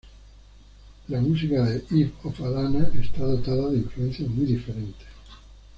La 1.09 1.21
música 1.21 1.63
de 1.63 1.83
Eve 1.95 2.11
of 2.23 2.41
Alana 2.41 2.89
está 2.99 3.23
dotada 3.23 3.69
de 3.69 3.77
influencias 3.77 4.27
muy 4.29 4.45
diferentes. 4.47 5.07